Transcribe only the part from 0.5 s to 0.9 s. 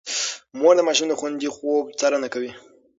مور د